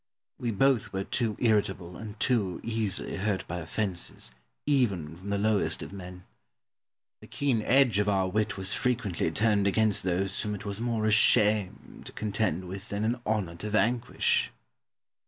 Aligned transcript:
We 0.39 0.49
both 0.49 0.91
were 0.91 1.03
too 1.03 1.35
irritable 1.37 1.95
and 1.95 2.19
too 2.19 2.59
easily 2.63 3.17
hurt 3.17 3.47
by 3.47 3.59
offences, 3.59 4.31
even 4.65 5.15
from 5.15 5.29
the 5.29 5.37
lowest 5.37 5.83
of 5.83 5.93
men. 5.93 6.23
The 7.19 7.27
keen 7.27 7.61
edge 7.61 7.99
of 7.99 8.09
our 8.09 8.27
wit 8.27 8.57
was 8.57 8.73
frequently 8.73 9.29
turned 9.29 9.67
against 9.67 10.01
those 10.01 10.41
whom 10.41 10.55
it 10.55 10.65
was 10.65 10.81
more 10.81 11.05
a 11.05 11.11
shame 11.11 12.01
to 12.05 12.11
contend 12.13 12.67
with 12.67 12.89
than 12.89 13.05
an 13.05 13.21
honour 13.27 13.53
to 13.57 13.69
vanquish. 13.69 14.49